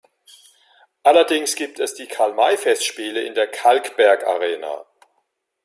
Allerdings 1.03 1.53
gibt 1.55 1.79
es 1.79 1.93
die 1.93 2.07
Karl-May-Festspiele 2.07 3.21
in 3.23 3.35
der 3.35 3.45
Kalkbergarena. 3.47 4.83